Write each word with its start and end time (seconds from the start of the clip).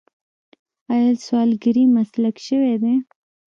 آیا 0.93 1.11
سوالګري 1.25 1.83
مسلک 1.95 2.35
شوی 2.45 2.75
دی؟ 2.83 2.95